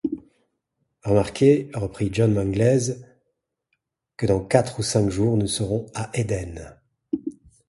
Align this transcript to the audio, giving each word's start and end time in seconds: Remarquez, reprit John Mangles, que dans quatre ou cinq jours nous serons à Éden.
Remarquez, 1.03 1.69
reprit 1.75 2.09
John 2.11 2.33
Mangles, 2.33 2.95
que 4.17 4.25
dans 4.25 4.43
quatre 4.43 4.79
ou 4.79 4.81
cinq 4.81 5.11
jours 5.11 5.37
nous 5.37 5.45
serons 5.45 5.85
à 5.93 6.09
Éden. 6.15 6.79